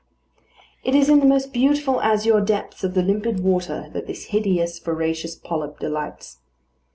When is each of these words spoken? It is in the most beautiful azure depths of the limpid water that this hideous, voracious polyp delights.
It 0.83 0.95
is 0.95 1.09
in 1.09 1.19
the 1.19 1.27
most 1.27 1.53
beautiful 1.53 2.01
azure 2.01 2.41
depths 2.41 2.83
of 2.83 2.95
the 2.95 3.03
limpid 3.03 3.41
water 3.41 3.91
that 3.93 4.07
this 4.07 4.25
hideous, 4.33 4.79
voracious 4.79 5.35
polyp 5.35 5.77
delights. 5.77 6.39